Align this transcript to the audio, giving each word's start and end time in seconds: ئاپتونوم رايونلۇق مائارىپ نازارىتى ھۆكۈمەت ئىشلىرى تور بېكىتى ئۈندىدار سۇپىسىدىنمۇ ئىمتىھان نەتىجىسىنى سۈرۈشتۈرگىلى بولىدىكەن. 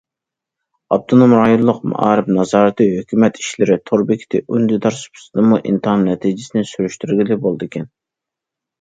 ئاپتونوم 0.95 1.35
رايونلۇق 1.39 1.83
مائارىپ 1.91 2.31
نازارىتى 2.37 2.89
ھۆكۈمەت 2.95 3.39
ئىشلىرى 3.43 3.79
تور 3.91 4.07
بېكىتى 4.09 4.43
ئۈندىدار 4.49 5.01
سۇپىسىدىنمۇ 5.05 5.63
ئىمتىھان 5.63 6.11
نەتىجىسىنى 6.11 6.69
سۈرۈشتۈرگىلى 6.75 7.43
بولىدىكەن. 7.49 7.91